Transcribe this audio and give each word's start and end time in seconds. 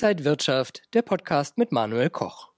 Inside 0.00 0.24
Wirtschaft, 0.24 0.82
der 0.94 1.02
Podcast 1.02 1.58
mit 1.58 1.72
Manuel 1.72 2.08
Koch. 2.08 2.50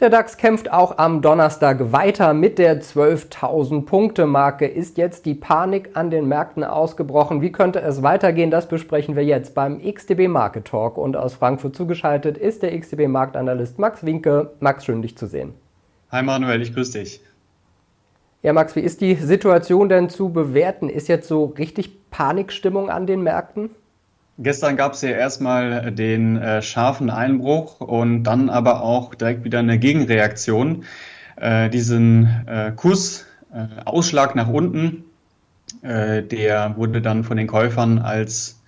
Der 0.00 0.10
DAX 0.10 0.36
kämpft 0.36 0.68
auch 0.68 0.98
am 0.98 1.22
Donnerstag 1.22 1.92
weiter 1.92 2.34
mit 2.34 2.58
der 2.58 2.82
12.000 2.82 3.84
Punkte 3.84 4.26
Marke. 4.26 4.66
Ist 4.66 4.98
jetzt 4.98 5.26
die 5.26 5.34
Panik 5.34 5.90
an 5.94 6.10
den 6.10 6.26
Märkten 6.26 6.64
ausgebrochen? 6.64 7.40
Wie 7.40 7.52
könnte 7.52 7.82
es 7.82 8.02
weitergehen? 8.02 8.50
Das 8.50 8.66
besprechen 8.66 9.14
wir 9.14 9.24
jetzt 9.24 9.54
beim 9.54 9.80
XTB 9.80 10.26
Market 10.26 10.64
Talk. 10.64 10.98
Und 10.98 11.16
aus 11.16 11.34
Frankfurt 11.34 11.76
zugeschaltet 11.76 12.36
ist 12.36 12.64
der 12.64 12.76
XTB 12.76 13.06
Marktanalyst 13.06 13.78
Max 13.78 14.04
Winke. 14.04 14.54
Max, 14.58 14.86
schön 14.86 15.02
dich 15.02 15.16
zu 15.16 15.28
sehen. 15.28 15.54
Hi 16.10 16.24
Manuel, 16.24 16.60
ich 16.62 16.74
grüße 16.74 16.98
dich. 16.98 17.20
Ja, 18.42 18.52
Max, 18.52 18.74
wie 18.74 18.80
ist 18.80 19.02
die 19.02 19.14
Situation 19.14 19.88
denn 19.88 20.10
zu 20.10 20.30
bewerten? 20.30 20.88
Ist 20.88 21.06
jetzt 21.06 21.28
so 21.28 21.44
richtig 21.44 22.10
Panikstimmung 22.10 22.90
an 22.90 23.06
den 23.06 23.22
Märkten? 23.22 23.70
Gestern 24.36 24.76
gab 24.76 24.94
es 24.94 25.02
ja 25.02 25.10
erstmal 25.10 25.92
den 25.92 26.36
äh, 26.36 26.60
scharfen 26.60 27.08
Einbruch 27.08 27.80
und 27.80 28.24
dann 28.24 28.50
aber 28.50 28.82
auch 28.82 29.14
direkt 29.14 29.44
wieder 29.44 29.60
eine 29.60 29.78
Gegenreaktion. 29.78 30.84
Äh, 31.36 31.70
diesen 31.70 32.44
äh, 32.46 32.72
Kursausschlag 32.74 34.34
äh, 34.34 34.36
nach 34.36 34.48
unten, 34.48 35.04
äh, 35.82 36.22
der 36.22 36.76
wurde 36.76 37.00
dann 37.00 37.22
von 37.22 37.36
den 37.36 37.46
Käufern 37.46 38.00
als 38.00 38.60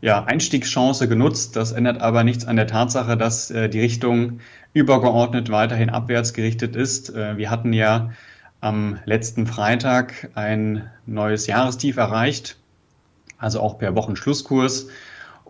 ja, 0.00 0.24
Einstiegschance 0.24 1.06
genutzt. 1.06 1.54
Das 1.54 1.72
ändert 1.72 2.00
aber 2.00 2.24
nichts 2.24 2.46
an 2.46 2.56
der 2.56 2.66
Tatsache, 2.66 3.18
dass 3.18 3.50
äh, 3.50 3.68
die 3.68 3.80
Richtung 3.80 4.40
übergeordnet 4.72 5.50
weiterhin 5.50 5.90
abwärts 5.90 6.32
gerichtet 6.32 6.76
ist. 6.76 7.12
wir 7.12 7.50
hatten 7.50 7.72
ja 7.72 8.12
am 8.60 9.00
letzten 9.04 9.48
Freitag 9.48 10.30
ein 10.36 10.88
neues 11.06 11.48
Jahrestief 11.48 11.96
erreicht, 11.96 12.56
also 13.36 13.58
auch 13.58 13.78
per 13.78 13.96
Wochenschlusskurs. 13.96 14.86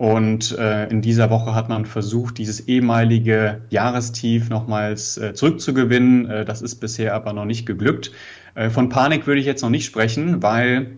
Und 0.01 0.57
äh, 0.57 0.89
in 0.89 1.03
dieser 1.03 1.29
Woche 1.29 1.55
hat 1.55 1.69
man 1.69 1.85
versucht, 1.85 2.39
dieses 2.39 2.61
ehemalige 2.69 3.61
Jahrestief 3.69 4.49
nochmals 4.49 5.19
äh, 5.19 5.35
zurückzugewinnen. 5.35 6.31
Äh, 6.31 6.45
das 6.47 6.63
ist 6.63 6.77
bisher 6.77 7.15
aber 7.15 7.35
noch 7.35 7.45
nicht 7.45 7.67
geglückt. 7.67 8.11
Äh, 8.55 8.71
von 8.71 8.89
Panik 8.89 9.27
würde 9.27 9.41
ich 9.41 9.47
jetzt 9.47 9.61
noch 9.61 9.69
nicht 9.69 9.85
sprechen, 9.85 10.43
weil 10.43 10.93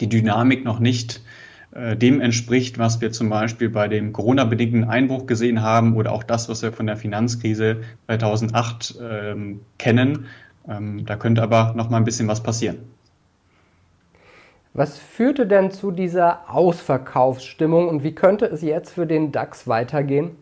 die 0.00 0.08
Dynamik 0.08 0.64
noch 0.64 0.78
nicht 0.78 1.20
äh, 1.72 1.98
dem 1.98 2.22
entspricht, 2.22 2.78
was 2.78 3.02
wir 3.02 3.12
zum 3.12 3.28
Beispiel 3.28 3.68
bei 3.68 3.88
dem 3.88 4.14
Corona-bedingten 4.14 4.84
Einbruch 4.84 5.26
gesehen 5.26 5.60
haben 5.60 5.94
oder 5.94 6.10
auch 6.10 6.24
das, 6.24 6.48
was 6.48 6.62
wir 6.62 6.72
von 6.72 6.86
der 6.86 6.96
Finanzkrise 6.96 7.82
2008 8.06 9.00
ähm, 9.02 9.60
kennen. 9.76 10.24
Ähm, 10.66 11.04
da 11.04 11.16
könnte 11.16 11.42
aber 11.42 11.74
noch 11.76 11.90
mal 11.90 11.98
ein 11.98 12.04
bisschen 12.04 12.26
was 12.26 12.42
passieren. 12.42 12.78
Was 14.72 14.98
führte 14.98 15.46
denn 15.46 15.72
zu 15.72 15.90
dieser 15.90 16.48
Ausverkaufsstimmung 16.48 17.88
und 17.88 18.04
wie 18.04 18.14
könnte 18.14 18.46
es 18.46 18.62
jetzt 18.62 18.94
für 18.94 19.06
den 19.06 19.32
DAX 19.32 19.66
weitergehen? 19.66 20.36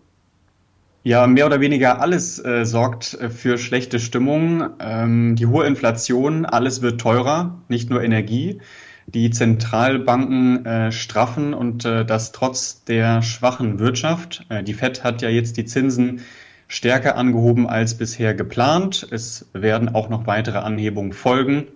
Ja, 1.03 1.27
mehr 1.27 1.47
oder 1.47 1.61
weniger 1.61 2.03
alles 2.03 2.45
äh, 2.45 2.67
sorgt 2.67 3.15
äh, 3.15 3.31
für 3.31 3.57
schlechte 3.57 3.99
Stimmung. 3.99 4.69
Ähm, 4.81 5.37
die 5.37 5.47
hohe 5.47 5.67
Inflation, 5.67 6.45
alles 6.45 6.83
wird 6.83 7.01
teurer, 7.01 7.63
nicht 7.69 7.89
nur 7.89 8.03
Energie. 8.03 8.61
Die 9.07 9.31
Zentralbanken 9.31 10.67
äh, 10.67 10.93
straffen 10.93 11.55
und 11.55 11.87
äh, 11.87 12.05
das 12.05 12.33
trotz 12.33 12.85
der 12.85 13.23
schwachen 13.23 13.79
Wirtschaft. 13.79 14.45
Äh, 14.51 14.63
die 14.63 14.75
Fed 14.75 15.03
hat 15.03 15.23
ja 15.23 15.31
jetzt 15.31 15.57
die 15.57 15.65
Zinsen 15.65 16.21
stärker 16.67 17.17
angehoben 17.17 17.67
als 17.67 17.97
bisher 17.97 18.35
geplant. 18.35 19.09
Es 19.11 19.49
werden 19.55 19.95
auch 19.95 20.11
noch 20.11 20.27
weitere 20.27 20.59
Anhebungen 20.59 21.15
folgen. 21.15 21.69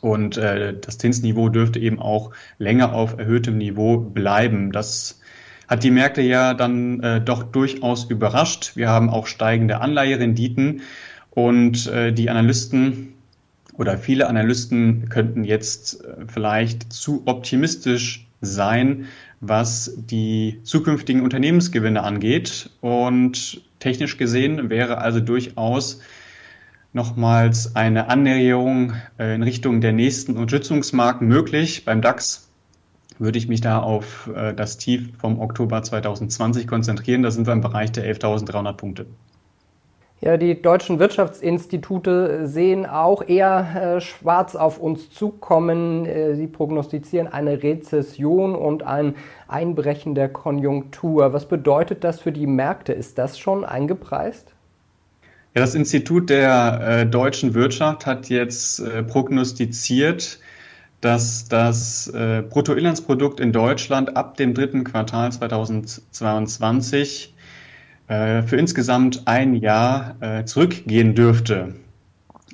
Und 0.00 0.36
äh, 0.36 0.74
das 0.78 0.98
Zinsniveau 0.98 1.48
dürfte 1.48 1.78
eben 1.78 1.98
auch 1.98 2.30
länger 2.58 2.94
auf 2.94 3.18
erhöhtem 3.18 3.58
Niveau 3.58 3.98
bleiben. 3.98 4.72
Das 4.72 5.20
hat 5.68 5.84
die 5.84 5.90
Märkte 5.90 6.22
ja 6.22 6.54
dann 6.54 7.00
äh, 7.00 7.20
doch 7.20 7.42
durchaus 7.42 8.04
überrascht. 8.04 8.72
Wir 8.74 8.88
haben 8.88 9.10
auch 9.10 9.26
steigende 9.26 9.80
Anleiherenditen 9.80 10.82
und 11.30 11.86
äh, 11.86 12.12
die 12.12 12.28
Analysten 12.28 13.14
oder 13.74 13.96
viele 13.96 14.28
Analysten 14.28 15.08
könnten 15.08 15.44
jetzt 15.44 16.04
äh, 16.04 16.26
vielleicht 16.26 16.92
zu 16.92 17.22
optimistisch 17.26 18.26
sein, 18.40 19.06
was 19.40 19.94
die 19.96 20.60
zukünftigen 20.64 21.22
Unternehmensgewinne 21.22 22.02
angeht. 22.02 22.70
Und 22.80 23.62
technisch 23.78 24.16
gesehen 24.16 24.70
wäre 24.70 24.98
also 24.98 25.20
durchaus 25.20 26.00
nochmals 26.92 27.76
eine 27.76 28.08
Annäherung 28.08 28.94
äh, 29.18 29.34
in 29.34 29.42
Richtung 29.42 29.80
der 29.80 29.92
nächsten 29.92 30.36
Unterstützungsmarken 30.36 31.28
möglich. 31.28 31.84
Beim 31.84 32.02
DAX 32.02 32.48
würde 33.18 33.38
ich 33.38 33.48
mich 33.48 33.60
da 33.60 33.80
auf 33.80 34.30
äh, 34.34 34.54
das 34.54 34.78
Tief 34.78 35.10
vom 35.18 35.40
Oktober 35.40 35.82
2020 35.82 36.66
konzentrieren. 36.66 37.22
Da 37.22 37.30
sind 37.30 37.46
wir 37.46 37.52
im 37.52 37.60
Bereich 37.60 37.92
der 37.92 38.04
11.300 38.04 38.72
Punkte. 38.72 39.06
Ja, 40.22 40.36
die 40.36 40.60
deutschen 40.60 40.98
Wirtschaftsinstitute 40.98 42.46
sehen 42.46 42.84
auch 42.84 43.26
eher 43.26 43.96
äh, 43.96 44.00
schwarz 44.02 44.54
auf 44.54 44.78
uns 44.78 45.10
zukommen. 45.10 46.04
Äh, 46.04 46.34
sie 46.34 46.46
prognostizieren 46.46 47.26
eine 47.26 47.62
Rezession 47.62 48.54
und 48.54 48.82
ein 48.82 49.14
Einbrechen 49.48 50.14
der 50.14 50.28
Konjunktur. 50.28 51.32
Was 51.32 51.46
bedeutet 51.46 52.04
das 52.04 52.20
für 52.20 52.32
die 52.32 52.46
Märkte? 52.46 52.92
Ist 52.92 53.16
das 53.16 53.38
schon 53.38 53.64
eingepreist? 53.64 54.54
Ja, 55.52 55.62
das 55.62 55.74
Institut 55.74 56.30
der 56.30 56.80
äh, 56.80 57.06
deutschen 57.06 57.54
Wirtschaft 57.54 58.06
hat 58.06 58.28
jetzt 58.28 58.78
äh, 58.78 59.02
prognostiziert, 59.02 60.38
dass 61.00 61.48
das 61.48 62.06
äh, 62.06 62.44
Bruttoinlandsprodukt 62.48 63.40
in 63.40 63.50
Deutschland 63.50 64.16
ab 64.16 64.36
dem 64.36 64.54
dritten 64.54 64.84
Quartal 64.84 65.32
2022 65.32 67.34
äh, 68.06 68.42
für 68.42 68.56
insgesamt 68.58 69.26
ein 69.26 69.54
Jahr 69.54 70.14
äh, 70.20 70.44
zurückgehen 70.44 71.16
dürfte. 71.16 71.74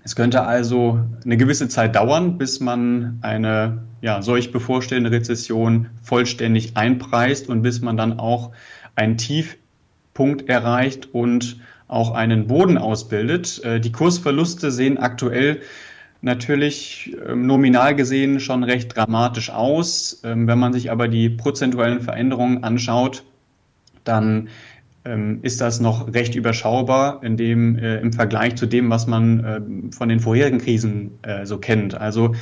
Es 0.02 0.16
könnte 0.16 0.44
also 0.44 1.00
eine 1.22 1.36
gewisse 1.36 1.68
Zeit 1.68 1.96
dauern, 1.96 2.38
bis 2.38 2.60
man 2.60 3.18
eine 3.20 3.82
ja, 4.00 4.22
solch 4.22 4.52
bevorstehende 4.52 5.10
Rezession 5.10 5.90
vollständig 6.02 6.78
einpreist 6.78 7.50
und 7.50 7.60
bis 7.60 7.82
man 7.82 7.98
dann 7.98 8.18
auch 8.18 8.52
einen 8.94 9.18
Tiefpunkt 9.18 10.48
erreicht 10.48 11.12
und 11.12 11.58
auch 11.88 12.12
einen 12.12 12.46
Boden 12.46 12.78
ausbildet. 12.78 13.62
Äh, 13.64 13.80
die 13.80 13.92
Kursverluste 13.92 14.70
sehen 14.70 14.98
aktuell 14.98 15.60
natürlich 16.22 17.16
ähm, 17.26 17.46
nominal 17.46 17.94
gesehen 17.94 18.40
schon 18.40 18.64
recht 18.64 18.96
dramatisch 18.96 19.50
aus. 19.50 20.20
Ähm, 20.24 20.46
wenn 20.46 20.58
man 20.58 20.72
sich 20.72 20.90
aber 20.90 21.08
die 21.08 21.28
prozentuellen 21.28 22.00
Veränderungen 22.00 22.64
anschaut, 22.64 23.24
dann 24.04 24.48
ähm, 25.04 25.38
ist 25.42 25.60
das 25.60 25.80
noch 25.80 26.12
recht 26.12 26.34
überschaubar 26.34 27.22
in 27.22 27.36
dem, 27.36 27.78
äh, 27.78 27.98
im 27.98 28.12
Vergleich 28.12 28.56
zu 28.56 28.66
dem, 28.66 28.90
was 28.90 29.06
man 29.06 29.90
von 29.92 30.08
den 30.08 30.20
vorherigen 30.20 30.58
Krisen 30.58 31.18
äh, 31.22 31.46
so 31.46 31.58
kennt. 31.58 31.94
Also 31.94 32.34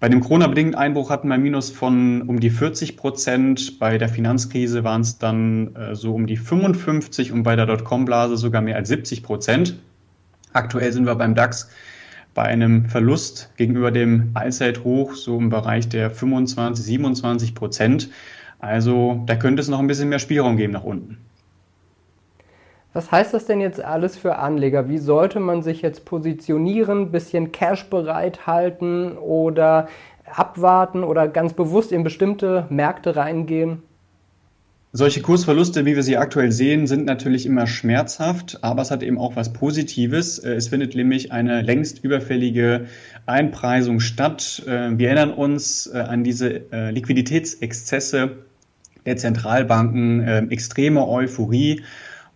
bei 0.00 0.08
dem 0.08 0.20
Corona-bedingten 0.20 0.74
Einbruch 0.74 1.10
hatten 1.10 1.28
wir 1.28 1.34
ein 1.34 1.42
Minus 1.42 1.68
von 1.70 2.22
um 2.22 2.40
die 2.40 2.48
40 2.48 2.96
Prozent. 2.96 3.78
Bei 3.78 3.98
der 3.98 4.08
Finanzkrise 4.08 4.82
waren 4.82 5.02
es 5.02 5.18
dann 5.18 5.76
äh, 5.76 5.94
so 5.94 6.14
um 6.14 6.26
die 6.26 6.38
55 6.38 7.32
und 7.32 7.42
bei 7.42 7.54
der 7.54 7.66
Dotcom-Blase 7.66 8.38
sogar 8.38 8.62
mehr 8.62 8.76
als 8.76 8.88
70 8.88 9.22
Prozent. 9.22 9.78
Aktuell 10.54 10.90
sind 10.92 11.04
wir 11.04 11.14
beim 11.16 11.34
DAX 11.34 11.68
bei 12.32 12.44
einem 12.44 12.86
Verlust 12.86 13.52
gegenüber 13.58 13.90
dem 13.90 14.30
Allzeithoch 14.32 15.14
so 15.14 15.36
im 15.36 15.50
Bereich 15.50 15.88
der 15.90 16.10
25, 16.10 16.82
27 16.82 17.54
Prozent. 17.54 18.08
Also 18.58 19.22
da 19.26 19.36
könnte 19.36 19.60
es 19.60 19.68
noch 19.68 19.80
ein 19.80 19.86
bisschen 19.86 20.08
mehr 20.08 20.18
Spielraum 20.18 20.56
geben 20.56 20.72
nach 20.72 20.84
unten. 20.84 21.18
Was 22.92 23.12
heißt 23.12 23.32
das 23.32 23.46
denn 23.46 23.60
jetzt 23.60 23.82
alles 23.82 24.16
für 24.16 24.36
Anleger? 24.36 24.88
Wie 24.88 24.98
sollte 24.98 25.38
man 25.38 25.62
sich 25.62 25.80
jetzt 25.80 26.04
positionieren, 26.04 27.12
bisschen 27.12 27.52
Cash 27.52 27.84
bereithalten 27.84 29.16
oder 29.16 29.88
abwarten 30.26 31.04
oder 31.04 31.28
ganz 31.28 31.52
bewusst 31.52 31.92
in 31.92 32.02
bestimmte 32.02 32.66
Märkte 32.68 33.14
reingehen? 33.14 33.82
Solche 34.92 35.22
Kursverluste, 35.22 35.86
wie 35.86 35.94
wir 35.94 36.02
sie 36.02 36.16
aktuell 36.16 36.50
sehen, 36.50 36.88
sind 36.88 37.06
natürlich 37.06 37.46
immer 37.46 37.68
schmerzhaft, 37.68 38.58
aber 38.62 38.82
es 38.82 38.90
hat 38.90 39.04
eben 39.04 39.18
auch 39.18 39.36
was 39.36 39.52
Positives. 39.52 40.40
Äh, 40.40 40.54
es 40.54 40.66
findet 40.66 40.96
nämlich 40.96 41.30
eine 41.30 41.62
längst 41.62 42.02
überfällige 42.02 42.86
Einpreisung 43.24 44.00
statt. 44.00 44.64
Äh, 44.66 44.98
wir 44.98 45.10
erinnern 45.10 45.32
uns 45.32 45.86
äh, 45.86 45.98
an 45.98 46.24
diese 46.24 46.62
Liquiditätsexzesse 46.90 48.38
der 49.06 49.16
Zentralbanken, 49.16 50.50
extreme 50.50 51.08
Euphorie 51.08 51.82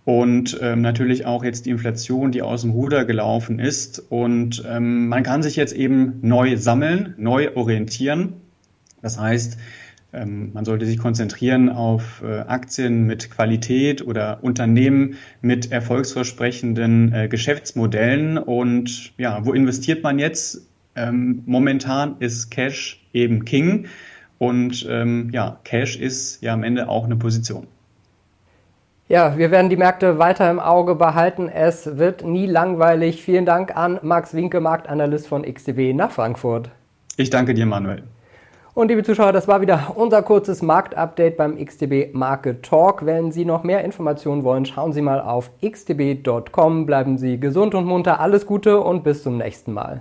und 0.05 0.59
ähm, 0.61 0.83
natürlich 0.83 1.25
auch 1.25 1.45
jetzt 1.45 1.65
die 1.65 1.71
Inflation, 1.71 2.31
die 2.31 2.43
aus 2.43 2.61
dem 2.61 2.73
Ruder 2.73 3.05
gelaufen 3.05 3.59
ist. 3.59 4.03
Und 4.11 4.62
ähm, 4.69 5.09
man 5.09 5.23
kann 5.23 5.43
sich 5.43 5.56
jetzt 5.56 5.73
eben 5.73 6.19
neu 6.21 6.56
sammeln, 6.56 7.15
neu 7.17 7.55
orientieren. 7.55 8.35
Das 9.01 9.19
heißt, 9.19 9.56
ähm, 10.12 10.51
man 10.53 10.67
sollte 10.67 10.85
sich 10.85 10.99
konzentrieren 10.99 11.71
auf 11.71 12.23
äh, 12.23 12.41
Aktien 12.41 13.05
mit 13.06 13.31
Qualität 13.31 14.06
oder 14.06 14.45
Unternehmen 14.45 15.17
mit 15.41 15.73
erfolgsversprechenden 15.73 17.12
äh, 17.12 17.29
Geschäftsmodellen. 17.29 18.37
Und 18.37 19.15
ja, 19.17 19.45
wo 19.47 19.55
investiert 19.55 20.03
man 20.03 20.19
jetzt? 20.19 20.69
Ähm, 20.97 21.43
momentan 21.47 22.17
ist 22.21 22.51
Cash 22.51 23.03
eben 23.15 23.47
King. 23.47 23.87
Und 24.37 24.87
ähm, 24.91 25.31
ja, 25.33 25.59
Cash 25.65 25.97
ist 25.97 26.43
ja 26.43 26.53
am 26.53 26.62
Ende 26.62 26.91
auch 26.91 27.05
eine 27.05 27.17
Position. 27.17 27.67
Ja, 29.06 29.37
wir 29.37 29.51
werden 29.51 29.69
die 29.69 29.77
Märkte 29.77 30.19
weiter 30.19 30.51
im 30.51 30.59
Auge 30.59 30.95
behalten. 30.95 31.51
Es 31.51 31.99
wird 31.99 32.25
nie 32.25 32.47
langweilig. 32.47 33.23
Vielen 33.23 33.45
Dank 33.45 33.77
an 33.77 33.99
Max 34.01 34.33
Winke, 34.33 34.61
Marktanalyst 34.61 35.29
von 35.29 35.43
XTB 35.43 35.95
nach 35.95 36.11
Frankfurt. 36.11 36.71
Ich 37.19 37.29
danke 37.29 37.53
dir, 37.53 37.67
Manuel. 37.67 38.03
Und 38.73 38.89
liebe 38.89 39.05
Zuschauer, 39.05 39.33
das 39.33 39.47
war 39.47 39.61
wieder 39.61 39.93
unser 39.95 40.23
kurzes 40.23 40.62
Marktupdate 40.62 41.37
beim 41.37 41.62
XTB 41.62 42.15
Market 42.15 42.65
Talk. 42.65 43.05
Wenn 43.05 43.31
Sie 43.31 43.45
noch 43.45 43.62
mehr 43.62 43.85
Informationen 43.85 44.43
wollen, 44.43 44.65
schauen 44.65 44.95
Sie 44.95 45.03
mal 45.03 45.21
auf 45.21 45.51
xtb.com. 45.61 46.87
Bleiben 46.87 47.19
Sie 47.19 47.39
gesund 47.39 47.75
und 47.75 47.85
munter. 47.85 48.21
Alles 48.21 48.47
Gute 48.47 48.81
und 48.81 49.05
bis 49.05 49.23
zum 49.23 49.37
nächsten 49.37 49.75
Mal. 49.75 50.01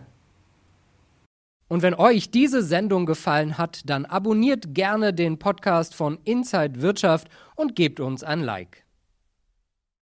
Und 1.68 1.82
wenn 1.82 1.94
euch 1.94 2.32
diese 2.32 2.64
Sendung 2.64 3.06
gefallen 3.06 3.58
hat, 3.58 3.82
dann 3.90 4.06
abonniert 4.06 4.74
gerne 4.74 5.14
den 5.14 5.40
Podcast 5.40 5.94
von 5.94 6.20
Inside 6.24 6.82
Wirtschaft 6.82 7.28
und 7.56 7.76
gebt 7.76 8.00
uns 8.00 8.24
ein 8.24 8.42
Like. 8.42 8.83